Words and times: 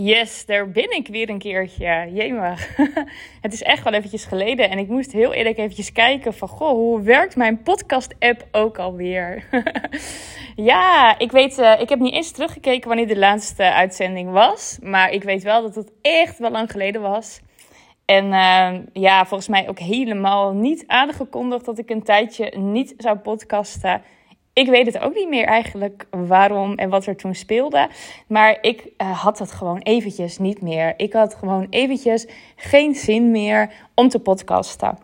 Yes, 0.00 0.46
daar 0.46 0.70
ben 0.70 0.90
ik 0.90 1.08
weer 1.08 1.30
een 1.30 1.38
keertje. 1.38 2.08
Jemig. 2.12 2.76
het 3.40 3.52
is 3.52 3.62
echt 3.62 3.84
wel 3.84 3.92
eventjes 3.92 4.24
geleden. 4.24 4.70
En 4.70 4.78
ik 4.78 4.88
moest 4.88 5.12
heel 5.12 5.32
eerlijk 5.32 5.58
eventjes 5.58 5.92
kijken 5.92 6.34
van... 6.34 6.48
Goh, 6.48 6.70
hoe 6.70 7.02
werkt 7.02 7.36
mijn 7.36 7.62
podcast-app 7.62 8.46
ook 8.52 8.78
alweer? 8.78 9.44
ja, 10.70 11.18
ik 11.18 11.30
weet... 11.30 11.58
Uh, 11.58 11.80
ik 11.80 11.88
heb 11.88 11.98
niet 11.98 12.12
eens 12.12 12.30
teruggekeken 12.30 12.88
wanneer 12.88 13.08
de 13.08 13.18
laatste 13.18 13.72
uitzending 13.72 14.30
was. 14.30 14.78
Maar 14.82 15.10
ik 15.10 15.22
weet 15.22 15.42
wel 15.42 15.62
dat 15.62 15.74
het 15.74 15.92
echt 16.02 16.38
wel 16.38 16.50
lang 16.50 16.70
geleden 16.70 17.00
was. 17.00 17.40
En 18.04 18.24
uh, 18.24 18.72
ja, 18.92 19.26
volgens 19.26 19.48
mij 19.48 19.68
ook 19.68 19.78
helemaal 19.78 20.52
niet 20.52 20.84
aangekondigd... 20.86 21.64
dat 21.64 21.78
ik 21.78 21.90
een 21.90 22.02
tijdje 22.02 22.58
niet 22.58 22.94
zou 22.96 23.18
podcasten 23.18 24.02
ik 24.58 24.68
weet 24.68 24.86
het 24.86 24.98
ook 24.98 25.14
niet 25.14 25.28
meer 25.28 25.44
eigenlijk 25.44 26.06
waarom 26.10 26.74
en 26.74 26.88
wat 26.90 27.06
er 27.06 27.16
toen 27.16 27.34
speelde. 27.34 27.88
Maar 28.28 28.58
ik 28.60 28.88
uh, 28.98 29.22
had 29.22 29.38
dat 29.38 29.52
gewoon 29.52 29.78
eventjes 29.78 30.38
niet 30.38 30.62
meer. 30.62 30.94
Ik 30.96 31.12
had 31.12 31.34
gewoon 31.34 31.66
eventjes 31.70 32.26
geen 32.56 32.94
zin 32.94 33.30
meer 33.30 33.70
om 33.94 34.08
te 34.08 34.18
podcasten. 34.18 34.98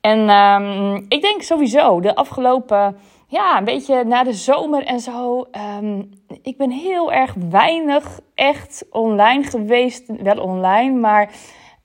En 0.00 0.30
um, 0.30 1.06
ik 1.08 1.22
denk 1.22 1.42
sowieso 1.42 2.00
de 2.00 2.14
afgelopen, 2.14 2.96
ja, 3.26 3.58
een 3.58 3.64
beetje 3.64 4.04
na 4.04 4.22
de 4.22 4.32
zomer 4.32 4.84
en 4.84 5.00
zo. 5.00 5.46
Um, 5.80 6.10
ik 6.42 6.56
ben 6.56 6.70
heel 6.70 7.12
erg 7.12 7.34
weinig 7.50 8.20
echt 8.34 8.86
online 8.90 9.42
geweest. 9.44 10.04
Wel 10.22 10.38
online, 10.38 10.98
maar 10.98 11.30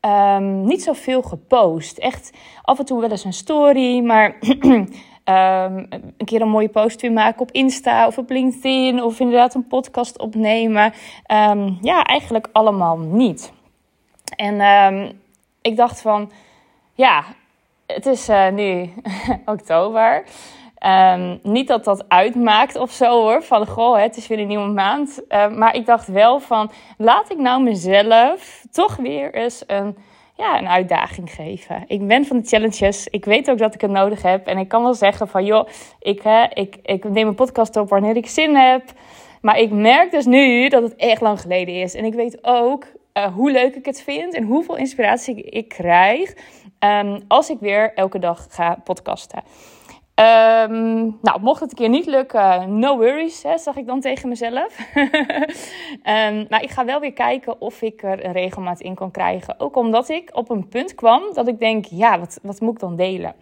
um, 0.01 0.65
niet 0.65 0.84
zoveel 0.84 1.21
gepost. 1.21 1.98
Echt 1.98 2.31
af 2.62 2.79
en 2.79 2.85
toe 2.85 3.01
wel 3.01 3.12
eens 3.12 3.23
een 3.23 3.34
story, 3.34 3.99
maar 3.99 4.37
Um, 5.30 5.88
een 6.17 6.26
keer 6.26 6.41
een 6.41 6.49
mooie 6.49 6.70
post 6.70 7.02
weer 7.02 7.12
maken 7.12 7.41
op 7.41 7.52
Insta 7.52 8.08
of 8.08 8.18
op 8.18 8.30
LinkedIn 8.30 9.04
of 9.04 9.20
inderdaad 9.20 9.54
een 9.54 9.68
podcast 9.68 10.20
opnemen. 10.20 10.94
Um, 11.31 11.77
ja, 11.81 12.04
eigenlijk 12.04 12.48
allemaal 12.52 12.98
niet. 12.98 13.52
En 14.35 14.62
um, 14.62 15.21
ik 15.62 15.76
dacht 15.76 16.01
van, 16.01 16.32
ja, 16.93 17.24
het 17.85 18.05
is 18.05 18.29
uh, 18.29 18.49
nu 18.49 18.93
oktober. 19.46 20.24
niet 21.44 21.68
dat 21.68 21.84
dat 21.84 22.10
uitmaakt 22.10 22.76
of 22.76 22.91
zo 22.91 23.21
hoor, 23.21 23.44
van 23.44 23.68
goh, 23.68 23.99
het 23.99 24.18
is 24.18 24.27
weer 24.27 24.40
een 24.40 24.48
nieuwe 24.48 24.71
maand. 24.73 25.21
Maar 25.55 25.76
ik 25.76 25.85
dacht 25.85 26.07
wel 26.07 26.40
van, 26.40 26.71
laat 26.98 27.32
ik 27.32 27.38
nou 27.38 27.63
mezelf 27.63 28.63
toch 28.71 28.96
weer 28.96 29.34
eens 29.34 29.63
een 29.68 29.98
ja, 30.38 30.60
een 30.60 30.68
uitdaging 30.68 31.32
geven. 31.32 31.84
Ik 31.88 32.07
ben 32.07 32.26
van 32.26 32.40
de 32.40 32.48
challenges. 32.48 33.07
Ik 33.07 33.26
weet 33.26 33.49
ook 33.49 33.57
dat 33.57 33.74
ik 33.74 33.82
het 33.82 33.91
nodig 33.91 34.21
heb. 34.21 34.48
En 34.48 34.57
ik 34.57 34.68
kan 34.68 34.84
wel 34.84 34.94
zeggen 34.94 35.27
van, 35.27 35.46
joh, 35.46 35.68
ik, 35.99 36.21
hè, 36.21 36.46
ik, 36.54 36.77
ik 36.84 37.10
neem 37.10 37.27
een 37.27 37.35
podcast 37.35 37.76
op 37.76 37.90
wanneer 37.90 38.16
ik 38.16 38.27
zin 38.27 38.55
heb. 38.55 38.84
Maar 39.41 39.60
ik 39.60 39.71
merk 39.71 40.12
dus 40.12 40.26
nu 40.26 40.68
dat 40.68 40.84
het 40.84 40.96
echt 40.96 41.21
lang 41.21 41.41
geleden 41.41 41.82
is. 41.82 41.96
En 41.96 42.05
ik 42.05 42.13
weet 42.13 42.38
ook 42.41 42.85
uh, 43.13 43.34
hoe 43.34 43.52
leuk 43.52 43.76
ik 43.76 43.85
het 43.85 44.02
vind 44.02 44.34
en 44.34 44.44
hoeveel 44.44 44.77
inspiratie 44.77 45.44
ik 45.44 45.68
krijg 45.68 46.34
um, 46.79 47.22
als 47.27 47.49
ik 47.49 47.57
weer 47.60 47.94
elke 47.94 48.20
dag 48.20 48.48
ga 48.49 48.77
podcasten. 48.84 49.44
Um, 50.20 51.18
nou, 51.21 51.41
mocht 51.41 51.60
het 51.60 51.70
een 51.70 51.77
keer 51.77 51.90
niet 51.90 52.05
lukken, 52.05 52.79
no 52.79 52.98
worries, 52.98 53.43
hè, 53.43 53.57
zag 53.57 53.76
ik 53.76 53.87
dan 53.87 53.99
tegen 53.99 54.29
mezelf. 54.29 54.77
um, 54.96 56.46
maar 56.49 56.63
ik 56.63 56.70
ga 56.70 56.85
wel 56.85 56.99
weer 56.99 57.13
kijken 57.13 57.62
of 57.62 57.82
ik 57.82 58.04
er 58.04 58.26
een 58.26 58.32
regelmaat 58.32 58.79
in 58.79 58.95
kan 58.95 59.12
krijgen. 59.12 59.60
Ook 59.60 59.76
omdat 59.76 60.10
ik 60.10 60.29
op 60.34 60.49
een 60.49 60.68
punt 60.68 60.95
kwam 60.95 61.21
dat 61.34 61.48
ik 61.48 61.60
denk, 61.60 61.85
ja, 61.85 62.20
wat, 62.20 62.40
wat 62.41 62.60
moet 62.60 62.73
ik 62.73 62.79
dan 62.79 62.95
delen? 62.95 63.35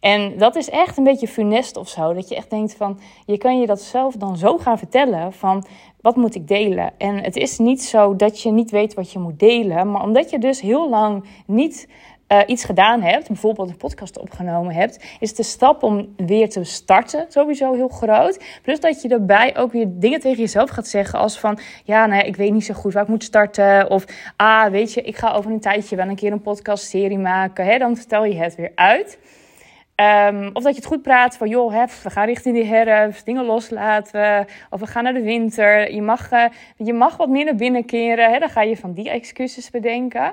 En 0.00 0.38
dat 0.38 0.56
is 0.56 0.70
echt 0.70 0.96
een 0.96 1.04
beetje 1.04 1.28
funest 1.28 1.76
of 1.76 1.88
zo. 1.88 2.12
Dat 2.12 2.28
je 2.28 2.36
echt 2.36 2.50
denkt 2.50 2.74
van, 2.74 3.00
je 3.26 3.38
kan 3.38 3.60
je 3.60 3.66
dat 3.66 3.80
zelf 3.80 4.14
dan 4.14 4.36
zo 4.36 4.58
gaan 4.58 4.78
vertellen 4.78 5.32
van, 5.32 5.66
wat 6.00 6.16
moet 6.16 6.34
ik 6.34 6.48
delen? 6.48 6.92
En 6.98 7.16
het 7.16 7.36
is 7.36 7.58
niet 7.58 7.82
zo 7.82 8.16
dat 8.16 8.42
je 8.42 8.50
niet 8.50 8.70
weet 8.70 8.94
wat 8.94 9.12
je 9.12 9.18
moet 9.18 9.38
delen. 9.38 9.90
Maar 9.90 10.02
omdat 10.02 10.30
je 10.30 10.38
dus 10.38 10.60
heel 10.60 10.88
lang 10.88 11.24
niet 11.46 11.88
uh, 12.28 12.40
iets 12.46 12.64
gedaan 12.64 13.02
hebt, 13.02 13.26
bijvoorbeeld 13.26 13.68
een 13.68 13.76
podcast 13.76 14.18
opgenomen 14.18 14.74
hebt, 14.74 15.04
is 15.20 15.34
de 15.34 15.42
stap 15.42 15.82
om 15.82 16.14
weer 16.16 16.48
te 16.48 16.64
starten 16.64 17.26
sowieso 17.28 17.74
heel 17.74 17.88
groot. 17.88 18.44
Plus 18.62 18.80
dat 18.80 19.02
je 19.02 19.08
daarbij 19.08 19.56
ook 19.56 19.72
weer 19.72 19.86
dingen 19.88 20.20
tegen 20.20 20.38
jezelf 20.38 20.70
gaat 20.70 20.86
zeggen 20.86 21.18
als 21.18 21.38
van, 21.38 21.58
ja, 21.84 22.06
nou 22.06 22.18
ja, 22.18 22.26
ik 22.26 22.36
weet 22.36 22.52
niet 22.52 22.64
zo 22.64 22.74
goed 22.74 22.92
waar 22.92 23.02
ik 23.02 23.08
moet 23.08 23.24
starten. 23.24 23.90
Of, 23.90 24.04
ah, 24.36 24.70
weet 24.70 24.92
je, 24.92 25.02
ik 25.02 25.16
ga 25.16 25.32
over 25.32 25.50
een 25.50 25.60
tijdje 25.60 25.96
wel 25.96 26.08
een 26.08 26.16
keer 26.16 26.32
een 26.32 26.40
podcastserie 26.40 27.18
maken. 27.18 27.64
Hè? 27.64 27.78
Dan 27.78 27.96
vertel 27.96 28.24
je 28.24 28.36
het 28.36 28.54
weer 28.54 28.72
uit. 28.74 29.18
Um, 30.00 30.50
of 30.52 30.62
dat 30.62 30.74
je 30.74 30.80
het 30.80 30.86
goed 30.86 31.02
praat 31.02 31.36
van, 31.36 31.48
joh, 31.48 31.84
we 32.02 32.10
gaan 32.10 32.26
richting 32.26 32.54
die 32.54 32.64
herfst, 32.64 33.24
dingen 33.24 33.44
loslaten. 33.44 34.46
Of 34.70 34.80
we 34.80 34.86
gaan 34.86 35.02
naar 35.02 35.12
de 35.12 35.22
winter. 35.22 35.94
Je 35.94 36.02
mag, 36.02 36.32
uh, 36.32 36.44
je 36.76 36.92
mag 36.92 37.16
wat 37.16 37.28
meer 37.28 37.44
naar 37.44 37.54
binnen 37.54 37.84
keren. 37.84 38.32
Hè, 38.32 38.38
dan 38.38 38.48
ga 38.48 38.62
je 38.62 38.76
van 38.76 38.92
die 38.92 39.10
excuses 39.10 39.70
bedenken. 39.70 40.32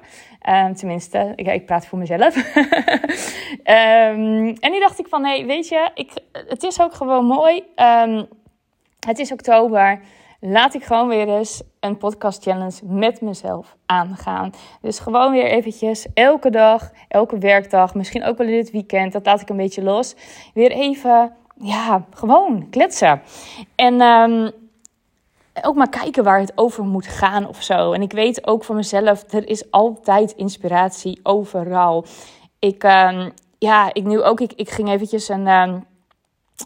Um, 0.50 0.76
tenminste, 0.76 1.34
ik, 1.36 1.48
ik 1.48 1.66
praat 1.66 1.86
voor 1.86 1.98
mezelf. 1.98 2.36
um, 2.36 2.44
en 4.66 4.72
nu 4.72 4.80
dacht 4.80 5.00
ik 5.00 5.08
van, 5.08 5.22
nee, 5.22 5.46
weet 5.46 5.68
je, 5.68 5.90
ik, 5.94 6.12
het 6.32 6.64
is 6.64 6.82
ook 6.82 6.94
gewoon 6.94 7.26
mooi. 7.26 7.64
het 9.00 9.20
is 9.20 9.32
oktober 9.32 10.00
laat 10.48 10.74
ik 10.74 10.84
gewoon 10.84 11.08
weer 11.08 11.28
eens 11.28 11.62
een 11.80 11.98
podcast 11.98 12.44
challenge 12.44 12.80
met 12.84 13.22
mezelf 13.22 13.76
aangaan. 13.86 14.52
Dus 14.82 15.00
gewoon 15.00 15.32
weer 15.32 15.46
eventjes 15.46 16.08
elke 16.14 16.50
dag, 16.50 16.92
elke 17.08 17.38
werkdag, 17.38 17.96
misschien 17.96 18.24
ook 18.24 18.38
wel 18.38 18.48
in 18.48 18.58
het 18.58 18.72
weekend, 18.72 19.14
dat 19.14 19.26
laat 19.26 19.42
ik 19.42 19.50
een 19.50 19.58
beetje 19.58 19.84
los. 19.84 20.16
Weer 20.54 20.72
even, 20.72 21.34
ja, 21.56 22.06
gewoon 22.14 22.70
kletsen. 22.70 23.22
En 23.76 24.02
um, 24.02 24.52
ook 25.62 25.76
maar 25.76 25.90
kijken 25.90 26.24
waar 26.24 26.40
het 26.40 26.52
over 26.56 26.84
moet 26.84 27.08
gaan 27.08 27.48
of 27.48 27.64
zo. 27.64 27.92
En 27.92 28.02
ik 28.02 28.12
weet 28.12 28.48
ook 28.48 28.64
van 28.64 28.76
mezelf, 28.76 29.34
er 29.34 29.48
is 29.48 29.72
altijd 29.72 30.32
inspiratie 30.32 31.20
overal. 31.24 32.06
Ik, 32.60 32.84
um, 32.84 33.32
ja, 33.58 33.94
ik 33.94 34.04
nu 34.04 34.22
ook, 34.22 34.40
ik, 34.40 34.54
ik 34.54 34.70
ging 34.70 34.90
eventjes 34.90 35.30
een... 35.30 35.48
Um, 35.48 35.86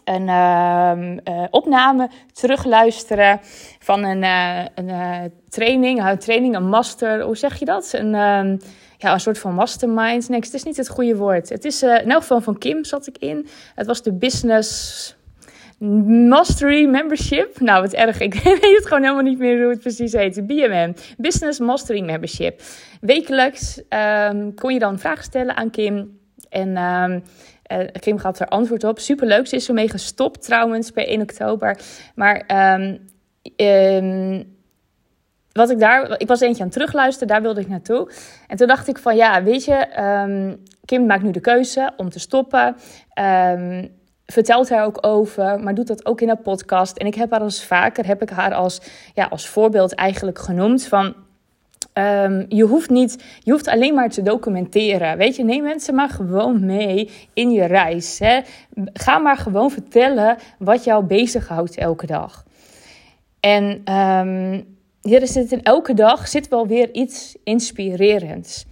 een 0.04 0.28
uh, 0.28 1.44
opname 1.50 2.10
terugluisteren 2.32 3.40
van 3.78 4.04
een, 4.04 4.22
uh, 4.22 4.64
een 4.74 4.88
uh, 4.88 5.18
training, 5.48 6.08
een 6.08 6.18
training, 6.18 6.56
een 6.56 6.68
master, 6.68 7.22
hoe 7.22 7.36
zeg 7.36 7.58
je 7.58 7.64
dat? 7.64 7.92
Een, 7.92 8.14
uh, 8.14 8.58
ja, 8.98 9.12
een 9.12 9.20
soort 9.20 9.38
van 9.38 9.54
mastermind. 9.54 10.28
Nee, 10.28 10.40
het 10.40 10.54
is 10.54 10.62
niet 10.62 10.76
het 10.76 10.88
goede 10.88 11.16
woord. 11.16 11.48
Het 11.48 11.64
is 11.64 11.82
in 11.82 12.10
elk 12.10 12.20
geval 12.20 12.40
van 12.40 12.58
Kim 12.58 12.84
zat 12.84 13.06
ik 13.06 13.18
in. 13.18 13.48
Het 13.74 13.86
was 13.86 14.02
de 14.02 14.12
business 14.12 15.18
mastery 16.28 16.86
membership. 16.86 17.60
Nou, 17.60 17.82
wat 17.82 17.92
erg. 17.92 18.20
Ik 18.20 18.34
weet 18.62 18.76
het 18.76 18.86
gewoon 18.86 19.02
helemaal 19.02 19.22
niet 19.22 19.38
meer 19.38 19.60
hoe 19.60 19.70
het 19.70 19.80
precies 19.80 20.12
heet. 20.12 20.46
BMM, 20.46 20.94
Business 21.16 21.58
Mastery 21.58 22.00
Membership. 22.00 22.62
Wekelijks 23.00 23.82
um, 24.28 24.54
kon 24.54 24.72
je 24.72 24.78
dan 24.78 24.98
vragen 24.98 25.24
stellen 25.24 25.56
aan 25.56 25.70
Kim. 25.70 26.18
En 26.48 26.76
uh, 27.72 27.86
Kim 28.00 28.18
gaf 28.18 28.40
er 28.40 28.48
antwoord 28.48 28.84
op. 28.84 28.98
Superleuk. 28.98 29.46
Ze 29.46 29.56
is 29.56 29.68
ermee 29.68 29.90
gestopt 29.90 30.42
trouwens 30.42 30.90
per 30.90 31.06
1 31.06 31.20
oktober. 31.20 31.78
Maar 32.14 32.44
um, 32.80 33.08
um, 33.56 34.56
wat 35.52 35.70
ik 35.70 35.78
daar... 35.78 36.20
Ik 36.20 36.28
was 36.28 36.40
eentje 36.40 36.62
aan 36.62 36.68
het 36.68 36.76
terugluisteren. 36.76 37.28
Daar 37.28 37.42
wilde 37.42 37.60
ik 37.60 37.68
naartoe. 37.68 38.10
En 38.46 38.56
toen 38.56 38.66
dacht 38.66 38.88
ik 38.88 38.98
van 38.98 39.16
ja, 39.16 39.42
weet 39.42 39.64
je... 39.64 40.00
Um, 40.00 40.62
Kim 40.84 41.06
maakt 41.06 41.22
nu 41.22 41.30
de 41.30 41.40
keuze 41.40 41.92
om 41.96 42.10
te 42.10 42.18
stoppen. 42.18 42.76
Vertelt 44.30 44.70
haar 44.70 44.84
ook 44.84 45.06
over, 45.06 45.60
maar 45.60 45.74
doet 45.74 45.86
dat 45.86 46.06
ook 46.06 46.20
in 46.20 46.28
een 46.28 46.42
podcast. 46.42 46.96
En 46.96 47.06
ik 47.06 47.14
heb 47.14 47.30
haar 47.30 47.40
als 47.40 47.64
vaker, 47.64 48.06
heb 48.06 48.22
ik 48.22 48.30
haar 48.30 48.54
als, 48.54 48.80
ja, 49.14 49.26
als 49.26 49.48
voorbeeld 49.48 49.94
eigenlijk 49.94 50.38
genoemd 50.38 50.86
van 50.86 51.14
Um, 51.94 52.44
je, 52.48 52.64
hoeft 52.64 52.90
niet, 52.90 53.24
je 53.38 53.52
hoeft 53.52 53.68
alleen 53.68 53.94
maar 53.94 54.10
te 54.10 54.22
documenteren. 54.22 55.16
Weet 55.16 55.36
je, 55.36 55.44
neem 55.44 55.62
mensen 55.62 55.94
maar 55.94 56.08
gewoon 56.08 56.66
mee 56.66 57.10
in 57.34 57.50
je 57.50 57.64
reis. 57.64 58.18
Hè. 58.18 58.40
Ga 58.92 59.18
maar 59.18 59.36
gewoon 59.36 59.70
vertellen 59.70 60.36
wat 60.58 60.84
jou 60.84 61.04
bezighoudt 61.04 61.76
elke 61.76 62.06
dag. 62.06 62.44
En 63.40 63.94
um, 63.94 64.64
hier 65.02 65.26
zit 65.26 65.52
in 65.52 65.62
elke 65.62 65.94
dag 65.94 66.28
zit 66.28 66.48
wel 66.48 66.66
weer 66.66 66.92
iets 66.92 67.36
inspirerends 67.44 68.66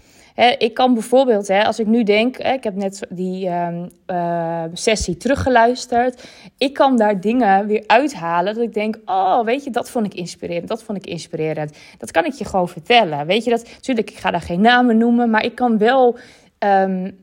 ik 0.58 0.74
kan 0.74 0.94
bijvoorbeeld, 0.94 1.50
als 1.50 1.78
ik 1.78 1.86
nu 1.86 2.02
denk, 2.02 2.36
ik 2.36 2.64
heb 2.64 2.74
net 2.74 3.06
die 3.08 3.48
um, 3.48 3.90
uh, 4.06 4.64
sessie 4.72 5.16
teruggeluisterd. 5.16 6.28
Ik 6.58 6.74
kan 6.74 6.96
daar 6.96 7.20
dingen 7.20 7.66
weer 7.66 7.84
uithalen 7.86 8.54
dat 8.54 8.62
ik 8.62 8.74
denk, 8.74 8.98
oh, 9.04 9.44
weet 9.44 9.64
je, 9.64 9.70
dat 9.70 9.90
vond 9.90 10.06
ik 10.06 10.14
inspirerend, 10.14 10.68
dat 10.68 10.82
vond 10.82 10.98
ik 10.98 11.06
inspirerend. 11.06 11.76
Dat 11.98 12.10
kan 12.10 12.24
ik 12.24 12.32
je 12.32 12.44
gewoon 12.44 12.68
vertellen. 12.68 13.26
Weet 13.26 13.44
je, 13.44 13.50
dat, 13.50 13.68
natuurlijk, 13.74 14.10
ik 14.10 14.16
ga 14.16 14.30
daar 14.30 14.40
geen 14.40 14.60
namen 14.60 14.98
noemen, 14.98 15.30
maar 15.30 15.44
ik 15.44 15.54
kan 15.54 15.78
wel 15.78 16.18
um, 16.58 17.18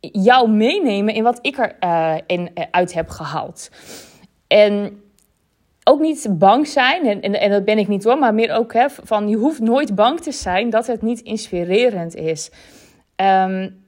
jou 0.00 0.50
meenemen 0.50 1.14
in 1.14 1.22
wat 1.22 1.38
ik 1.42 1.58
er 1.58 1.76
uh, 1.80 2.14
in, 2.26 2.50
uh, 2.54 2.64
uit 2.70 2.94
heb 2.94 3.08
gehaald. 3.08 3.70
En 4.46 5.02
ook 5.88 6.00
niet 6.00 6.26
bang 6.30 6.66
zijn, 6.66 7.06
en, 7.06 7.20
en, 7.20 7.40
en, 7.40 7.50
dat 7.50 7.64
ben 7.64 7.78
ik 7.78 7.88
niet 7.88 8.04
hoor, 8.04 8.18
maar 8.18 8.34
meer 8.34 8.52
ook 8.52 8.72
hè, 8.72 8.90
van 8.90 9.28
je 9.28 9.36
hoeft 9.36 9.60
nooit 9.60 9.94
bang 9.94 10.20
te 10.20 10.32
zijn 10.32 10.70
dat 10.70 10.86
het 10.86 11.02
niet 11.02 11.20
inspirerend 11.20 12.14
is. 12.14 12.50
Um, 13.16 13.86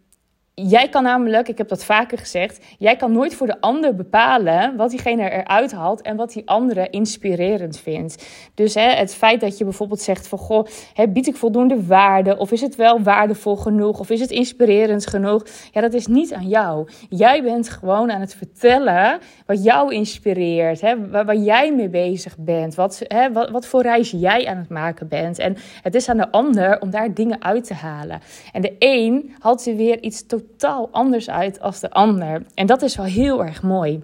Jij 0.69 0.89
kan 0.89 1.03
namelijk, 1.03 1.49
ik 1.49 1.59
heb 1.59 1.69
dat 1.69 1.85
vaker 1.85 2.19
gezegd, 2.19 2.65
jij 2.79 2.97
kan 2.97 3.12
nooit 3.12 3.35
voor 3.35 3.47
de 3.47 3.61
ander 3.61 3.95
bepalen 3.95 4.77
wat 4.77 4.91
diegene 4.91 5.31
eruit 5.31 5.73
haalt 5.73 6.03
en 6.03 6.17
wat 6.17 6.33
die 6.33 6.49
andere 6.49 6.91
inspirerend 6.91 7.79
vindt. 7.79 8.27
Dus 8.55 8.75
hè, 8.75 8.83
het 8.83 9.15
feit 9.15 9.41
dat 9.41 9.59
je 9.59 9.65
bijvoorbeeld 9.65 10.01
zegt 10.01 10.29
van 10.29 10.39
goh, 10.39 10.67
hè, 10.95 11.09
bied 11.09 11.27
ik 11.27 11.37
voldoende 11.37 11.87
waarde? 11.87 12.37
Of 12.37 12.53
is 12.53 12.61
het 12.61 12.77
wel 12.77 13.03
waardevol 13.03 13.57
genoeg? 13.57 14.01
Of 14.01 14.11
is 14.11 14.21
het 14.21 14.31
inspirerend 14.31 15.07
genoeg? 15.07 15.47
Ja, 15.73 15.81
dat 15.81 15.95
is 15.95 16.07
niet 16.07 16.33
aan 16.33 16.49
jou. 16.49 16.89
Jij 17.09 17.43
bent 17.43 17.69
gewoon 17.69 18.13
aan 18.13 18.21
het 18.21 18.35
vertellen 18.35 19.19
wat 19.47 19.65
jou 19.65 19.95
inspireert, 19.95 20.81
hè, 20.81 21.09
waar, 21.09 21.37
jij 21.37 21.75
mee 21.75 21.89
bezig 21.89 22.37
bent, 22.39 22.75
wat, 22.75 23.03
hè, 23.09 23.33
wat, 23.33 23.51
wat 23.51 23.67
voor 23.67 23.83
reis 23.83 24.11
jij 24.11 24.47
aan 24.47 24.56
het 24.56 24.69
maken 24.69 25.09
bent. 25.09 25.39
En 25.39 25.56
het 25.83 25.95
is 25.95 26.09
aan 26.09 26.17
de 26.17 26.31
ander 26.31 26.81
om 26.81 26.91
daar 26.91 27.15
dingen 27.15 27.43
uit 27.43 27.65
te 27.65 27.75
halen. 27.75 28.21
En 28.53 28.63
de 28.63 28.77
een 28.79 29.35
haalt 29.39 29.67
er 29.67 29.77
weer 29.77 30.01
iets 30.01 30.27
totaal 30.27 30.50
totaal 30.50 30.88
anders 30.93 31.31
uit 31.31 31.61
als 31.61 31.81
de 31.81 31.91
ander. 31.91 32.43
En 32.55 32.67
dat 32.67 32.82
is 32.82 32.97
wel 32.97 33.06
heel 33.06 33.44
erg 33.44 33.62
mooi. 33.62 34.02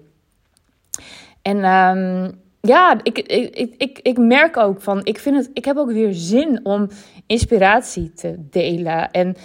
En 1.41 1.57
um, 1.57 2.39
ja, 2.61 2.99
ik, 3.03 3.19
ik, 3.19 3.75
ik, 3.77 3.99
ik 4.01 4.17
merk 4.17 4.57
ook 4.57 4.81
van, 4.81 5.01
ik, 5.03 5.19
vind 5.19 5.35
het, 5.35 5.49
ik 5.53 5.65
heb 5.65 5.77
ook 5.77 5.91
weer 5.91 6.13
zin 6.13 6.59
om 6.65 6.87
inspiratie 7.25 8.13
te 8.13 8.35
delen. 8.49 9.11
En 9.11 9.35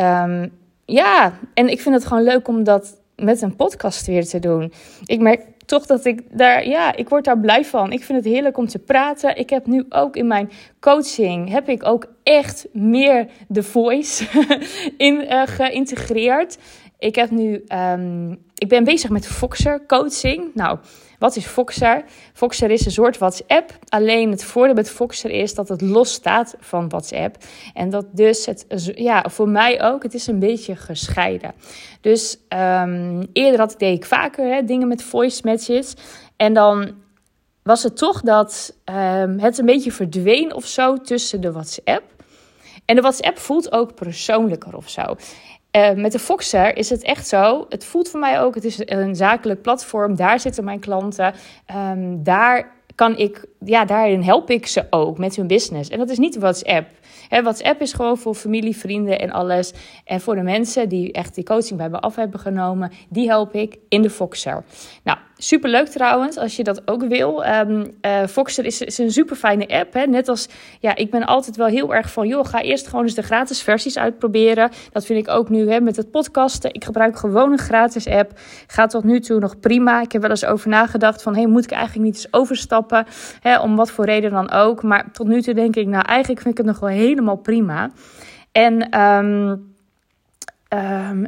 um, 0.00 0.52
ja, 0.84 1.38
en 1.54 1.68
ik 1.68 1.80
vind 1.80 1.94
het 1.94 2.06
gewoon 2.06 2.22
leuk 2.22 2.48
om 2.48 2.64
dat 2.64 3.00
met 3.16 3.42
een 3.42 3.56
podcast 3.56 4.06
weer 4.06 4.26
te 4.26 4.38
doen. 4.38 4.72
Ik 5.04 5.20
merk 5.20 5.46
toch 5.68 5.86
dat 5.86 6.04
ik 6.04 6.22
daar, 6.30 6.68
ja, 6.68 6.96
ik 6.96 7.08
word 7.08 7.24
daar 7.24 7.38
blij 7.38 7.64
van. 7.64 7.92
Ik 7.92 8.04
vind 8.04 8.24
het 8.24 8.32
heerlijk 8.32 8.56
om 8.56 8.66
te 8.66 8.78
praten. 8.78 9.36
Ik 9.36 9.50
heb 9.50 9.66
nu 9.66 9.84
ook 9.88 10.16
in 10.16 10.26
mijn 10.26 10.50
coaching, 10.80 11.50
heb 11.50 11.68
ik 11.68 11.86
ook 11.86 12.06
echt 12.22 12.66
meer 12.72 13.26
de 13.48 13.62
voice 13.62 14.24
in, 14.96 15.14
uh, 15.14 15.42
geïntegreerd. 15.46 16.58
Ik 16.98 17.14
heb 17.14 17.30
nu, 17.30 17.64
um, 17.68 18.30
ik 18.54 18.68
ben 18.68 18.84
bezig 18.84 19.10
met 19.10 19.26
Foxer 19.26 19.86
coaching. 19.86 20.54
Nou, 20.54 20.78
wat 21.18 21.36
is 21.36 21.46
Foxer? 21.46 22.04
Foxer 22.32 22.70
is 22.70 22.84
een 22.84 22.92
soort 22.92 23.18
WhatsApp. 23.18 23.78
Alleen 23.88 24.30
het 24.30 24.44
voordeel 24.44 24.74
met 24.74 24.90
Foxer 24.90 25.30
is 25.30 25.54
dat 25.54 25.68
het 25.68 25.80
los 25.80 26.12
staat 26.12 26.56
van 26.60 26.88
WhatsApp. 26.88 27.36
En 27.74 27.90
dat 27.90 28.06
dus 28.12 28.46
het, 28.46 28.92
ja, 28.94 29.24
voor 29.30 29.48
mij 29.48 29.82
ook, 29.82 30.02
het 30.02 30.14
is 30.14 30.26
een 30.26 30.38
beetje 30.38 30.76
gescheiden. 30.76 31.54
Dus 32.00 32.38
um, 32.48 33.26
eerder 33.32 33.60
had, 33.60 33.74
deed 33.78 33.96
ik 33.96 34.04
vaker 34.04 34.54
hè, 34.54 34.64
dingen 34.64 34.88
met 34.88 35.02
voice 35.02 35.40
messages. 35.44 35.94
En 36.36 36.52
dan 36.52 36.94
was 37.62 37.82
het 37.82 37.96
toch 37.96 38.20
dat 38.20 38.76
um, 38.84 39.38
het 39.38 39.58
een 39.58 39.66
beetje 39.66 39.92
verdween 39.92 40.54
of 40.54 40.66
zo 40.66 40.96
tussen 40.96 41.40
de 41.40 41.52
WhatsApp. 41.52 42.02
En 42.84 42.94
de 42.94 43.00
WhatsApp 43.00 43.38
voelt 43.38 43.72
ook 43.72 43.94
persoonlijker 43.94 44.76
of 44.76 44.88
zo. 44.88 45.02
Uh, 45.78 45.92
met 45.92 46.12
de 46.12 46.18
Foxer 46.18 46.76
is 46.76 46.90
het 46.90 47.02
echt 47.02 47.28
zo. 47.28 47.66
Het 47.68 47.84
voelt 47.84 48.08
voor 48.08 48.20
mij 48.20 48.40
ook. 48.40 48.54
Het 48.54 48.64
is 48.64 48.80
een 48.84 49.16
zakelijk 49.16 49.62
platform. 49.62 50.16
Daar 50.16 50.40
zitten 50.40 50.64
mijn 50.64 50.80
klanten. 50.80 51.34
Um, 51.76 52.22
daar 52.22 52.76
kan 52.94 53.16
ik, 53.16 53.44
ja, 53.64 53.84
daarin 53.84 54.22
help 54.22 54.50
ik 54.50 54.66
ze 54.66 54.86
ook 54.90 55.18
met 55.18 55.36
hun 55.36 55.46
business. 55.46 55.90
En 55.90 55.98
dat 55.98 56.10
is 56.10 56.18
niet 56.18 56.38
WhatsApp. 56.38 56.88
WhatsApp 57.28 57.80
is 57.80 57.92
gewoon 57.92 58.18
voor 58.18 58.34
familie, 58.34 58.76
vrienden 58.76 59.18
en 59.18 59.30
alles. 59.30 59.72
En 60.04 60.20
voor 60.20 60.34
de 60.34 60.42
mensen 60.42 60.88
die 60.88 61.12
echt 61.12 61.34
die 61.34 61.44
coaching 61.44 61.78
bij 61.78 61.88
me 61.88 62.00
af 62.00 62.16
hebben 62.16 62.40
genomen, 62.40 62.92
die 63.08 63.28
help 63.28 63.54
ik 63.54 63.78
in 63.88 64.02
de 64.02 64.10
Foxer. 64.10 64.64
Nou, 65.02 65.18
Super 65.40 65.70
leuk 65.70 65.88
trouwens, 65.88 66.36
als 66.36 66.56
je 66.56 66.64
dat 66.64 66.88
ook 66.88 67.04
wil. 67.04 67.46
Um, 67.46 67.94
Voxer 68.26 68.64
is, 68.64 68.80
is, 68.80 68.98
een 68.98 69.10
super 69.10 69.36
fijne 69.36 69.68
app. 69.68 69.92
Hè? 69.92 70.06
Net 70.06 70.28
als, 70.28 70.48
ja, 70.80 70.96
ik 70.96 71.10
ben 71.10 71.26
altijd 71.26 71.56
wel 71.56 71.66
heel 71.66 71.94
erg 71.94 72.12
van, 72.12 72.28
joh, 72.28 72.46
ga 72.46 72.62
eerst 72.62 72.86
gewoon 72.86 73.04
eens 73.04 73.14
de 73.14 73.22
gratis 73.22 73.62
versies 73.62 73.98
uitproberen. 73.98 74.70
Dat 74.92 75.04
vind 75.04 75.18
ik 75.18 75.34
ook 75.34 75.48
nu 75.48 75.70
hè, 75.70 75.80
met 75.80 75.96
het 75.96 76.10
podcasten. 76.10 76.74
Ik 76.74 76.84
gebruik 76.84 77.18
gewoon 77.18 77.52
een 77.52 77.58
gratis 77.58 78.08
app. 78.08 78.32
Gaat 78.66 78.90
tot 78.90 79.04
nu 79.04 79.20
toe 79.20 79.40
nog 79.40 79.60
prima. 79.60 80.00
Ik 80.00 80.12
heb 80.12 80.22
wel 80.22 80.30
eens 80.30 80.44
over 80.44 80.68
nagedacht 80.68 81.22
van, 81.22 81.34
hey, 81.34 81.46
moet 81.46 81.64
ik 81.64 81.70
eigenlijk 81.70 82.04
niet 82.04 82.14
eens 82.14 82.32
overstappen? 82.32 83.06
Hè, 83.40 83.60
om 83.60 83.76
wat 83.76 83.90
voor 83.90 84.04
reden 84.04 84.30
dan 84.30 84.50
ook. 84.50 84.82
Maar 84.82 85.12
tot 85.12 85.26
nu 85.26 85.42
toe 85.42 85.54
denk 85.54 85.76
ik, 85.76 85.86
nou, 85.86 86.04
eigenlijk 86.04 86.40
vind 86.40 86.58
ik 86.58 86.64
het 86.64 86.72
nog 86.74 86.80
wel 86.80 86.98
helemaal 86.98 87.36
prima. 87.36 87.90
En 88.52 89.00
um, 89.00 89.74
um, 90.68 91.26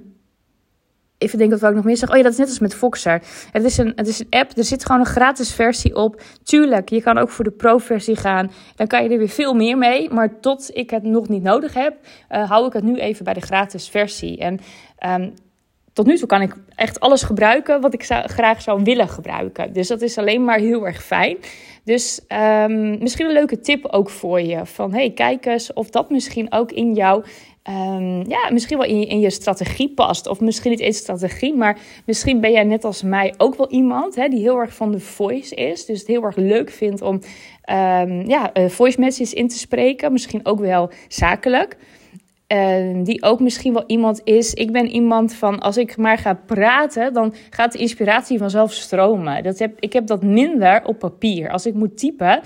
even 1.20 1.38
denken 1.38 1.58
wat 1.58 1.70
ik 1.70 1.76
nog 1.76 1.84
meer 1.84 1.96
zeg. 1.96 2.10
Oh 2.10 2.16
ja, 2.16 2.22
dat 2.22 2.32
is 2.32 2.38
net 2.38 2.48
als 2.48 2.58
met 2.58 2.74
Foxer. 2.74 3.22
Het 3.52 3.64
is, 3.64 3.78
een, 3.78 3.92
het 3.96 4.08
is 4.08 4.20
een 4.20 4.26
app, 4.30 4.56
er 4.56 4.64
zit 4.64 4.84
gewoon 4.84 5.00
een 5.00 5.06
gratis 5.06 5.52
versie 5.54 5.96
op. 5.96 6.22
Tuurlijk, 6.42 6.88
je 6.88 7.02
kan 7.02 7.18
ook 7.18 7.30
voor 7.30 7.44
de 7.44 7.50
pro-versie 7.50 8.16
gaan. 8.16 8.50
Dan 8.74 8.86
kan 8.86 9.02
je 9.02 9.08
er 9.08 9.18
weer 9.18 9.28
veel 9.28 9.54
meer 9.54 9.78
mee. 9.78 10.10
Maar 10.10 10.40
tot 10.40 10.70
ik 10.72 10.90
het 10.90 11.02
nog 11.02 11.28
niet 11.28 11.42
nodig 11.42 11.74
heb, 11.74 11.94
uh, 12.30 12.50
hou 12.50 12.66
ik 12.66 12.72
het 12.72 12.84
nu 12.84 12.96
even 12.96 13.24
bij 13.24 13.34
de 13.34 13.40
gratis 13.40 13.88
versie. 13.88 14.38
En 14.38 14.58
um, 15.06 15.34
tot 15.92 16.06
nu 16.06 16.16
toe 16.16 16.26
kan 16.26 16.42
ik 16.42 16.54
echt 16.74 17.00
alles 17.00 17.22
gebruiken 17.22 17.80
wat 17.80 17.94
ik 17.94 18.02
zou, 18.02 18.28
graag 18.28 18.62
zou 18.62 18.82
willen 18.82 19.08
gebruiken. 19.08 19.72
Dus 19.72 19.88
dat 19.88 20.02
is 20.02 20.18
alleen 20.18 20.44
maar 20.44 20.58
heel 20.58 20.86
erg 20.86 21.02
fijn. 21.02 21.36
Dus 21.84 22.20
um, 22.28 22.98
misschien 22.98 23.26
een 23.26 23.32
leuke 23.32 23.60
tip 23.60 23.86
ook 23.86 24.10
voor 24.10 24.40
je. 24.40 24.66
Van 24.66 24.94
hey, 24.94 25.10
kijk 25.10 25.46
eens 25.46 25.72
of 25.72 25.90
dat 25.90 26.10
misschien 26.10 26.52
ook 26.52 26.72
in 26.72 26.94
jouw 26.94 27.22
um, 27.68 28.28
ja, 28.28 28.50
misschien 28.52 28.78
wel 28.78 28.86
in 28.86 29.20
je, 29.20 29.30
strategie 29.30 29.94
past. 29.94 30.26
Of 30.26 30.40
misschien 30.40 30.70
niet 30.70 30.80
eens 30.80 30.96
strategie, 30.96 31.54
maar 31.54 31.78
misschien 32.06 32.40
ben 32.40 32.52
jij 32.52 32.64
net 32.64 32.84
als 32.84 33.02
mij 33.02 33.34
ook 33.36 33.54
wel 33.56 33.70
iemand 33.70 34.14
hè, 34.14 34.28
die 34.28 34.40
heel 34.40 34.58
erg 34.58 34.74
van 34.74 34.92
de 34.92 35.00
voice 35.00 35.54
is. 35.54 35.84
Dus 35.84 35.98
het 35.98 36.08
heel 36.08 36.22
erg 36.22 36.36
leuk 36.36 36.70
vindt 36.70 37.02
om 37.02 37.14
um, 37.14 38.28
ja, 38.28 38.50
uh, 38.54 38.68
voice 38.68 39.00
messages 39.00 39.32
in 39.32 39.48
te 39.48 39.58
spreken. 39.58 40.12
Misschien 40.12 40.46
ook 40.46 40.60
wel 40.60 40.90
zakelijk. 41.08 41.76
Uh, 42.52 43.04
die 43.04 43.22
ook 43.22 43.40
misschien 43.40 43.72
wel 43.72 43.84
iemand 43.86 44.20
is. 44.24 44.54
Ik 44.54 44.72
ben 44.72 44.86
iemand 44.86 45.34
van 45.34 45.58
als 45.58 45.76
ik 45.76 45.96
maar 45.96 46.18
ga 46.18 46.34
praten, 46.34 47.12
dan 47.12 47.34
gaat 47.50 47.72
de 47.72 47.78
inspiratie 47.78 48.38
vanzelf 48.38 48.72
stromen. 48.72 49.42
Dat 49.42 49.58
heb, 49.58 49.76
ik 49.78 49.92
heb 49.92 50.06
dat 50.06 50.22
minder 50.22 50.84
op 50.84 50.98
papier. 50.98 51.50
Als 51.50 51.66
ik 51.66 51.74
moet 51.74 51.98
typen, 51.98 52.40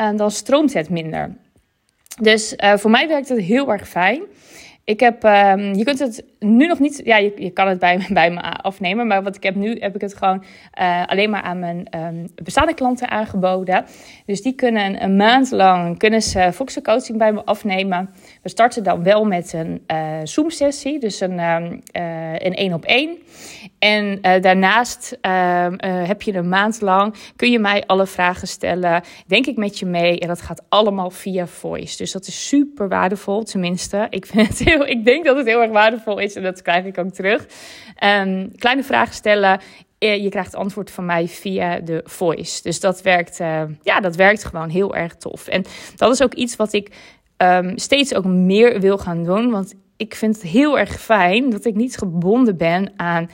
uh, 0.00 0.16
dan 0.16 0.30
stroomt 0.30 0.72
het 0.72 0.90
minder. 0.90 1.36
Dus 2.20 2.54
uh, 2.56 2.76
voor 2.76 2.90
mij 2.90 3.08
werkt 3.08 3.28
het 3.28 3.40
heel 3.40 3.72
erg 3.72 3.88
fijn. 3.88 4.22
Ik 4.84 5.00
heb, 5.00 5.24
um, 5.24 5.74
je 5.74 5.84
kunt 5.84 5.98
het 5.98 6.24
nu 6.38 6.66
nog 6.66 6.78
niet, 6.78 7.00
ja, 7.04 7.16
je, 7.16 7.50
kan 7.50 7.68
het 7.68 7.78
bij, 7.78 8.06
bij 8.10 8.30
me 8.30 8.40
afnemen, 8.40 9.06
maar 9.06 9.22
wat 9.22 9.36
ik 9.36 9.42
heb 9.42 9.54
nu, 9.54 9.76
heb 9.78 9.94
ik 9.94 10.00
het 10.00 10.16
gewoon 10.16 10.44
uh, 10.80 11.06
alleen 11.06 11.30
maar 11.30 11.42
aan 11.42 11.58
mijn 11.58 11.86
um, 11.96 12.26
bestaande 12.42 12.74
klanten 12.74 13.10
aangeboden. 13.10 13.84
Dus 14.26 14.42
die 14.42 14.54
kunnen 14.54 15.02
een 15.02 15.16
maand 15.16 15.50
lang, 15.50 15.98
kunnen 15.98 16.22
ze 16.22 16.52
Foxen 16.52 16.82
coaching 16.82 17.18
bij 17.18 17.32
me 17.32 17.44
afnemen. 17.44 18.10
We 18.42 18.48
starten 18.48 18.82
dan 18.82 19.02
wel 19.02 19.24
met 19.24 19.52
een 19.52 19.84
uh, 19.92 20.18
Zoom 20.24 20.50
sessie, 20.50 21.00
dus 21.00 21.20
een, 21.20 21.38
um, 21.38 21.80
uh, 21.92 22.32
een 22.32 22.54
één 22.54 22.72
op 22.72 22.84
één. 22.84 23.18
En 23.78 24.20
daarnaast 24.40 25.18
heb 26.06 26.22
je 26.22 26.34
een 26.34 26.48
maand 26.48 26.80
lang, 26.80 27.14
kun 27.36 27.50
je 27.50 27.58
mij 27.58 27.82
alle 27.86 28.06
vragen 28.06 28.48
stellen, 28.48 29.02
denk 29.26 29.46
ik 29.46 29.56
met 29.56 29.78
je 29.78 29.86
mee. 29.86 30.18
En 30.18 30.28
dat 30.28 30.42
gaat 30.42 30.62
allemaal 30.68 31.10
via 31.10 31.46
voice. 31.46 31.96
Dus 31.96 32.12
dat 32.12 32.26
is 32.26 32.48
super 32.48 32.88
waardevol, 32.88 33.42
tenminste. 33.42 34.06
Ik 34.10 34.26
vind 34.26 34.48
het 34.48 34.58
heel 34.58 34.73
ik 34.94 35.04
denk 35.04 35.24
dat 35.24 35.36
het 35.36 35.46
heel 35.46 35.62
erg 35.62 35.70
waardevol 35.70 36.18
is 36.18 36.34
en 36.34 36.42
dat 36.42 36.62
krijg 36.62 36.84
ik 36.84 36.98
ook 36.98 37.12
terug. 37.12 37.46
Um, 38.04 38.56
kleine 38.56 38.82
vragen 38.82 39.14
stellen. 39.14 39.60
Eh, 39.98 40.22
je 40.22 40.28
krijgt 40.28 40.54
antwoord 40.54 40.90
van 40.90 41.04
mij 41.04 41.28
via 41.28 41.80
de 41.80 42.00
voice. 42.04 42.62
Dus 42.62 42.80
dat 42.80 43.02
werkt, 43.02 43.40
uh, 43.40 43.62
ja, 43.82 44.00
dat 44.00 44.16
werkt 44.16 44.44
gewoon 44.44 44.68
heel 44.68 44.94
erg 44.94 45.16
tof. 45.16 45.46
En 45.48 45.64
dat 45.96 46.12
is 46.12 46.22
ook 46.22 46.34
iets 46.34 46.56
wat 46.56 46.72
ik 46.72 46.90
um, 47.36 47.78
steeds 47.78 48.14
ook 48.14 48.24
meer 48.24 48.80
wil 48.80 48.98
gaan 48.98 49.24
doen. 49.24 49.50
Want 49.50 49.74
ik 49.96 50.14
vind 50.14 50.34
het 50.34 50.44
heel 50.44 50.78
erg 50.78 51.00
fijn 51.00 51.50
dat 51.50 51.64
ik 51.64 51.74
niet 51.74 51.96
gebonden 51.96 52.56
ben 52.56 52.92
aan 52.96 53.30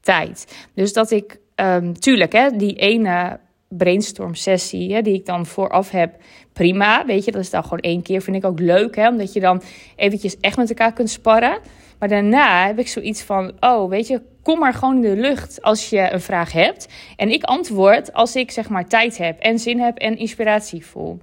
tijd. 0.00 0.68
Dus 0.74 0.92
dat 0.92 1.10
ik, 1.10 1.38
um, 1.56 2.00
tuurlijk, 2.00 2.32
hè, 2.32 2.50
die 2.50 2.74
ene 2.74 3.40
brainstorm 3.76 4.34
sessie 4.34 4.94
hè, 4.94 5.02
die 5.02 5.14
ik 5.14 5.26
dan 5.26 5.46
vooraf 5.46 5.90
heb, 5.90 6.14
prima. 6.52 7.06
Weet 7.06 7.24
je, 7.24 7.32
dat 7.32 7.40
is 7.40 7.50
dan 7.50 7.62
gewoon 7.62 7.78
één 7.78 8.02
keer. 8.02 8.22
Vind 8.22 8.36
ik 8.36 8.44
ook 8.44 8.60
leuk, 8.60 8.96
hè, 8.96 9.08
omdat 9.08 9.32
je 9.32 9.40
dan 9.40 9.62
eventjes 9.96 10.36
echt 10.40 10.56
met 10.56 10.68
elkaar 10.68 10.92
kunt 10.92 11.10
sparren. 11.10 11.58
Maar 11.98 12.08
daarna 12.08 12.66
heb 12.66 12.78
ik 12.78 12.88
zoiets 12.88 13.22
van, 13.22 13.52
oh, 13.60 13.88
weet 13.88 14.06
je, 14.06 14.22
kom 14.42 14.58
maar 14.58 14.74
gewoon 14.74 14.94
in 14.94 15.14
de 15.14 15.20
lucht 15.20 15.62
als 15.62 15.90
je 15.90 16.12
een 16.12 16.20
vraag 16.20 16.52
hebt. 16.52 16.88
En 17.16 17.30
ik 17.30 17.42
antwoord 17.42 18.12
als 18.12 18.36
ik 18.36 18.50
zeg 18.50 18.68
maar 18.68 18.88
tijd 18.88 19.18
heb 19.18 19.38
en 19.38 19.58
zin 19.58 19.80
heb 19.80 19.98
en 19.98 20.18
inspiratie 20.18 20.86
voel 20.86 21.18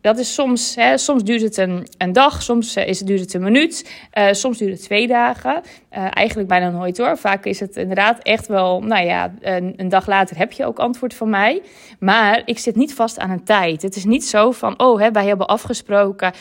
dat 0.00 0.18
is 0.18 0.34
soms, 0.34 0.74
hè, 0.74 0.98
soms 0.98 1.22
duurt 1.22 1.42
het 1.42 1.56
een, 1.56 1.86
een 1.98 2.12
dag, 2.12 2.42
soms 2.42 2.76
uh, 2.76 2.86
is 2.86 2.98
het, 2.98 3.08
duurt 3.08 3.20
het 3.20 3.34
een 3.34 3.42
minuut, 3.42 3.90
uh, 4.18 4.26
soms 4.30 4.58
duurt 4.58 4.72
het 4.72 4.82
twee 4.82 5.06
dagen. 5.06 5.62
Uh, 5.92 6.06
eigenlijk 6.10 6.48
bijna 6.48 6.70
nooit 6.70 6.98
hoor. 6.98 7.18
Vaak 7.18 7.44
is 7.44 7.60
het 7.60 7.76
inderdaad 7.76 8.18
echt 8.22 8.46
wel, 8.46 8.82
nou 8.82 9.06
ja, 9.06 9.34
een, 9.40 9.74
een, 9.76 9.88
dag 9.88 10.06
later 10.06 10.36
heb 10.36 10.52
je 10.52 10.64
ook 10.64 10.78
antwoord 10.78 11.14
van 11.14 11.30
mij. 11.30 11.62
Maar 11.98 12.42
ik 12.44 12.58
zit 12.58 12.76
niet 12.76 12.94
vast 12.94 13.18
aan 13.18 13.30
een 13.30 13.44
tijd. 13.44 13.82
Het 13.82 13.96
is 13.96 14.04
niet 14.04 14.24
zo 14.24 14.50
van, 14.50 14.78
oh, 14.78 15.00
hè, 15.00 15.10
wij 15.10 15.26
hebben 15.26 15.46
afgesproken 15.46 16.32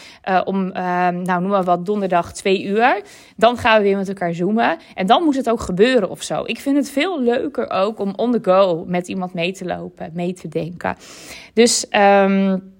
om, 0.43 0.71
ehm, 0.71 1.21
nou 1.21 1.41
noem 1.41 1.49
maar 1.49 1.63
wat, 1.63 1.85
donderdag 1.85 2.33
twee 2.33 2.63
uur. 2.63 3.01
Dan 3.35 3.57
gaan 3.57 3.77
we 3.77 3.83
weer 3.83 3.97
met 3.97 4.07
elkaar 4.07 4.33
zoomen. 4.33 4.77
En 4.95 5.07
dan 5.07 5.23
moet 5.23 5.35
het 5.35 5.49
ook 5.49 5.61
gebeuren 5.61 6.09
of 6.09 6.21
zo. 6.21 6.43
Ik 6.45 6.59
vind 6.59 6.75
het 6.75 6.89
veel 6.89 7.21
leuker 7.21 7.69
ook 7.69 7.99
om 7.99 8.13
on 8.15 8.31
the 8.31 8.39
go 8.41 8.83
met 8.87 9.07
iemand 9.07 9.33
mee 9.33 9.51
te 9.51 9.65
lopen, 9.65 10.09
mee 10.13 10.33
te 10.33 10.47
denken. 10.47 10.95
Dus... 11.53 11.85
Um, 11.91 12.77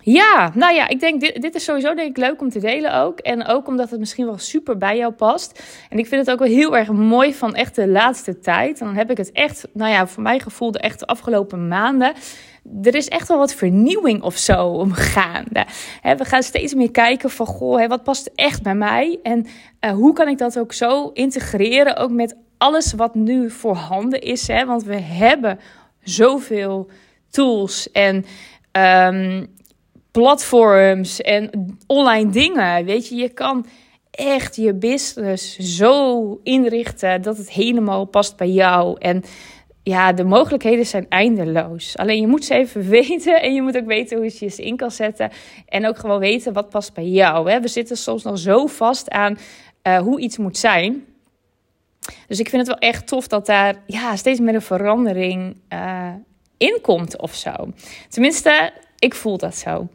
Ja, 0.00 0.50
nou 0.54 0.74
ja, 0.74 0.88
ik 0.88 1.00
denk 1.00 1.20
dit, 1.20 1.42
dit 1.42 1.54
is 1.54 1.64
sowieso 1.64 1.94
denk 1.94 2.10
ik 2.10 2.16
leuk 2.16 2.40
om 2.40 2.50
te 2.50 2.58
delen 2.58 2.94
ook. 2.94 3.18
En 3.18 3.46
ook 3.46 3.66
omdat 3.66 3.90
het 3.90 3.98
misschien 3.98 4.26
wel 4.26 4.38
super 4.38 4.78
bij 4.78 4.96
jou 4.96 5.12
past. 5.12 5.62
En 5.88 5.98
ik 5.98 6.06
vind 6.06 6.20
het 6.20 6.30
ook 6.30 6.38
wel 6.38 6.56
heel 6.56 6.76
erg 6.76 6.92
mooi 6.92 7.34
van 7.34 7.54
echt 7.54 7.74
de 7.74 7.88
laatste 7.88 8.38
tijd. 8.38 8.78
Dan 8.78 8.94
heb 8.94 9.10
ik 9.10 9.16
het 9.16 9.32
echt, 9.32 9.68
nou 9.72 9.92
ja, 9.92 10.06
voor 10.06 10.22
mijn 10.22 10.40
gevoel 10.40 10.72
de 10.72 10.78
echt 10.78 10.98
de 10.98 11.06
afgelopen 11.06 11.68
maanden 11.68 12.12
er 12.82 12.94
is 12.94 13.08
echt 13.08 13.28
wel 13.28 13.38
wat 13.38 13.54
vernieuwing 13.54 14.22
of 14.22 14.36
zo 14.36 14.66
omgaande. 14.66 15.66
we 16.02 16.24
gaan 16.24 16.42
steeds 16.42 16.74
meer 16.74 16.90
kijken 16.90 17.30
van, 17.30 17.46
goh, 17.46 17.86
wat 17.86 18.02
past 18.02 18.30
echt 18.34 18.62
bij 18.62 18.74
mij? 18.74 19.18
En 19.22 19.46
uh, 19.80 19.90
hoe 19.90 20.12
kan 20.12 20.28
ik 20.28 20.38
dat 20.38 20.58
ook 20.58 20.72
zo 20.72 21.08
integreren, 21.08 21.96
ook 21.96 22.10
met 22.10 22.36
alles 22.58 22.92
wat 22.92 23.14
nu 23.14 23.50
voorhanden 23.50 24.20
is? 24.20 24.46
Want 24.46 24.84
we 24.84 25.00
hebben 25.00 25.58
zoveel 26.02 26.90
tools 27.30 27.90
en 27.90 28.24
um, 28.72 29.56
platforms 30.10 31.20
en 31.20 31.76
online 31.86 32.30
dingen. 32.30 32.84
Weet 32.84 33.08
je, 33.08 33.16
je 33.16 33.28
kan 33.28 33.66
echt 34.10 34.56
je 34.56 34.74
business 34.74 35.56
zo 35.56 36.40
inrichten 36.42 37.22
dat 37.22 37.36
het 37.36 37.50
helemaal 37.50 38.04
past 38.04 38.36
bij 38.36 38.50
jou. 38.50 38.96
En 38.98 39.22
ja, 39.82 40.12
de 40.12 40.24
mogelijkheden 40.24 40.86
zijn 40.86 41.06
eindeloos. 41.08 41.96
Alleen 41.96 42.20
je 42.20 42.26
moet 42.26 42.44
ze 42.44 42.54
even 42.54 42.88
weten 42.98 43.42
en 43.42 43.54
je 43.54 43.62
moet 43.62 43.76
ook 43.76 43.86
weten 43.86 44.16
hoe 44.16 44.32
je 44.38 44.48
ze 44.48 44.62
in 44.62 44.76
kan 44.76 44.90
zetten. 44.90 45.30
En 45.66 45.86
ook 45.86 45.98
gewoon 45.98 46.18
weten 46.18 46.52
wat 46.52 46.68
past 46.68 46.94
bij 46.94 47.06
jou. 47.06 47.60
We 47.60 47.68
zitten 47.68 47.96
soms 47.96 48.22
nog 48.22 48.38
zo 48.38 48.66
vast 48.66 49.10
aan 49.10 49.38
uh, 49.82 49.98
hoe 49.98 50.20
iets 50.20 50.36
moet 50.36 50.58
zijn. 50.58 51.04
Dus 52.26 52.38
ik 52.38 52.48
vind 52.48 52.66
het 52.66 52.80
wel 52.80 52.90
echt 52.90 53.06
tof 53.06 53.26
dat 53.26 53.46
daar 53.46 53.82
ja, 53.86 54.16
steeds 54.16 54.40
meer 54.40 54.54
een 54.54 54.62
verandering 54.62 55.56
uh, 55.72 56.12
in 56.56 56.78
komt 56.82 57.18
of 57.18 57.34
zo. 57.34 57.52
Tenminste, 58.08 58.72
ik 58.98 59.14
voel 59.14 59.38
dat 59.38 59.56
zo. 59.56 59.88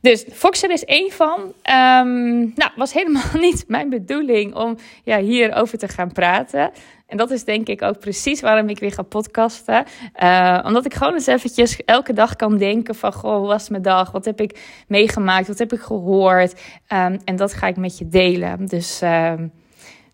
Dus 0.00 0.24
Foxer 0.32 0.70
is 0.70 0.84
één 0.84 1.10
van. 1.10 1.40
Um, 1.40 2.52
nou, 2.54 2.70
was 2.76 2.92
helemaal 2.92 3.22
niet 3.46 3.64
mijn 3.68 3.88
bedoeling 3.90 4.54
om 4.54 4.76
ja, 5.04 5.18
hierover 5.18 5.78
te 5.78 5.88
gaan 5.88 6.12
praten. 6.12 6.70
En 7.06 7.16
dat 7.16 7.30
is 7.30 7.44
denk 7.44 7.68
ik 7.68 7.82
ook 7.82 7.98
precies 7.98 8.40
waarom 8.40 8.68
ik 8.68 8.78
weer 8.78 8.92
ga 8.92 9.02
podcasten. 9.02 9.84
Uh, 10.22 10.60
omdat 10.64 10.84
ik 10.84 10.94
gewoon 10.94 11.12
eens 11.12 11.26
eventjes 11.26 11.84
elke 11.84 12.12
dag 12.12 12.36
kan 12.36 12.58
denken 12.58 12.94
van... 12.94 13.12
Goh, 13.12 13.36
hoe 13.36 13.46
was 13.46 13.68
mijn 13.68 13.82
dag? 13.82 14.10
Wat 14.10 14.24
heb 14.24 14.40
ik 14.40 14.84
meegemaakt? 14.88 15.46
Wat 15.46 15.58
heb 15.58 15.72
ik 15.72 15.80
gehoord? 15.80 16.60
Um, 16.92 17.18
en 17.24 17.36
dat 17.36 17.54
ga 17.54 17.66
ik 17.66 17.76
met 17.76 17.98
je 17.98 18.08
delen. 18.08 18.66
Dus 18.66 19.00
um, 19.02 19.52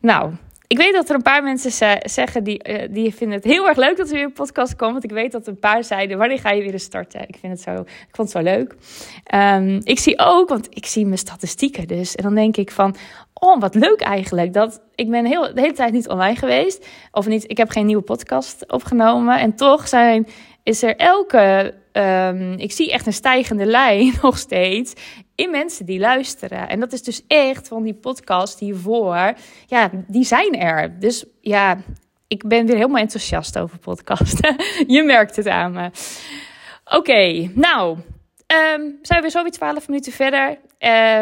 nou, 0.00 0.32
ik 0.70 0.76
weet 0.76 0.92
dat 0.92 1.08
er 1.08 1.14
een 1.14 1.22
paar 1.22 1.42
mensen 1.42 1.98
zeggen 2.02 2.44
die, 2.44 2.68
uh, 2.68 2.82
die 2.90 3.14
vinden 3.14 3.36
het 3.36 3.44
heel 3.44 3.68
erg 3.68 3.76
leuk 3.76 3.96
dat 3.96 4.08
er 4.08 4.14
weer 4.14 4.24
een 4.24 4.32
podcast 4.32 4.76
komt. 4.76 4.92
Want 4.92 5.04
ik 5.04 5.10
weet 5.10 5.32
dat 5.32 5.46
een 5.46 5.58
paar 5.58 5.84
zeiden: 5.84 6.18
wanneer 6.18 6.38
ga 6.38 6.50
je 6.50 6.62
weer 6.62 6.80
starten? 6.80 7.20
Ik 7.28 7.36
vind 7.40 7.52
het 7.52 7.62
zo, 7.62 7.80
ik 7.80 8.08
vond 8.12 8.32
het 8.32 8.44
zo 8.44 8.52
leuk. 8.52 8.74
Um, 9.34 9.80
ik 9.84 9.98
zie 9.98 10.18
ook, 10.18 10.48
want 10.48 10.66
ik 10.70 10.86
zie 10.86 11.06
mijn 11.06 11.18
statistieken 11.18 11.86
dus. 11.86 12.14
En 12.14 12.22
dan 12.22 12.34
denk 12.34 12.56
ik 12.56 12.70
van: 12.70 12.96
oh, 13.34 13.60
wat 13.60 13.74
leuk 13.74 14.00
eigenlijk. 14.00 14.52
Dat 14.52 14.80
ik 14.94 15.10
ben 15.10 15.24
heel, 15.24 15.54
de 15.54 15.60
hele 15.60 15.72
tijd 15.72 15.92
niet 15.92 16.08
online 16.08 16.36
geweest. 16.36 16.86
Of 17.12 17.26
niet, 17.26 17.50
ik 17.50 17.56
heb 17.56 17.70
geen 17.70 17.86
nieuwe 17.86 18.02
podcast 18.02 18.72
opgenomen. 18.72 19.38
En 19.38 19.54
toch 19.54 19.88
zijn, 19.88 20.26
is 20.62 20.82
er 20.82 20.96
elke. 20.96 21.74
Um, 21.92 22.52
ik 22.52 22.72
zie 22.72 22.92
echt 22.92 23.06
een 23.06 23.12
stijgende 23.12 23.66
lijn 23.80 24.12
nog 24.22 24.38
steeds 24.38 24.94
in 25.40 25.50
mensen 25.50 25.87
die 25.87 25.99
luisteren. 25.99 26.68
En 26.68 26.80
dat 26.80 26.92
is 26.92 27.02
dus 27.02 27.25
echt 27.26 27.68
van 27.68 27.82
die 27.82 27.94
podcast 27.94 28.59
hiervoor. 28.59 29.32
Ja, 29.66 29.90
die 30.06 30.25
zijn 30.25 30.59
er. 30.59 31.00
Dus 31.00 31.25
ja, 31.40 31.78
ik 32.28 32.49
ben 32.49 32.66
weer 32.66 32.76
helemaal 32.76 33.00
enthousiast 33.00 33.59
over 33.59 33.78
podcasten. 33.78 34.56
Je 34.94 35.02
merkt 35.02 35.37
het 35.37 35.49
aan 35.49 35.73
me. 35.73 35.90
Oké, 36.85 37.50
nou, 37.54 37.99
Um, 38.75 38.99
zijn 39.02 39.23
we 39.23 39.30
zo 39.30 39.42
weer 39.42 39.52
12 39.52 39.88
minuten 39.88 40.12
verder. 40.12 40.59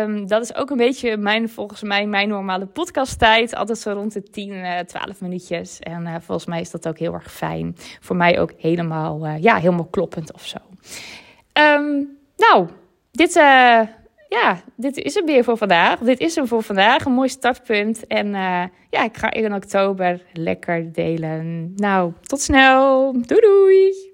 Um, 0.06 0.26
dat 0.26 0.42
is 0.42 0.54
ook 0.54 0.70
een 0.70 0.76
beetje 0.76 1.16
mijn, 1.16 1.48
volgens 1.48 1.82
mij, 1.82 2.06
mijn 2.06 2.28
normale 2.28 2.66
podcasttijd. 2.66 3.54
Altijd 3.54 3.78
zo 3.78 3.92
rond 3.92 4.12
de 4.12 4.22
10, 4.22 4.52
uh, 4.52 4.78
12 4.78 5.20
minuutjes. 5.20 5.78
En 5.78 6.02
uh, 6.02 6.14
volgens 6.20 6.46
mij 6.46 6.60
is 6.60 6.70
dat 6.70 6.88
ook 6.88 6.98
heel 6.98 7.12
erg 7.12 7.32
fijn. 7.32 7.76
Voor 8.00 8.16
mij 8.16 8.40
ook 8.40 8.52
helemaal, 8.56 9.26
uh, 9.26 9.42
ja, 9.42 9.56
helemaal 9.56 9.88
kloppend 9.90 10.32
of 10.32 10.46
zo. 10.46 10.58
Um, 11.60 12.18
nou, 12.36 12.68
dit, 13.10 13.36
uh, 13.36 13.80
ja, 14.28 14.60
dit 14.76 14.96
is 14.96 15.14
hem 15.14 15.26
weer 15.26 15.44
voor 15.44 15.56
vandaag. 15.56 15.98
Dit 15.98 16.20
is 16.20 16.34
hem 16.34 16.46
voor 16.46 16.62
vandaag. 16.62 17.04
Een 17.04 17.12
mooi 17.12 17.28
startpunt. 17.28 18.06
En 18.06 18.30
ja, 18.90 19.04
ik 19.04 19.16
ga 19.16 19.30
in 19.30 19.54
oktober 19.54 20.22
lekker 20.32 20.92
delen. 20.92 21.72
Nou, 21.76 22.12
tot 22.22 22.40
snel. 22.40 23.12
Doei 23.12 23.40
doei. 23.40 24.07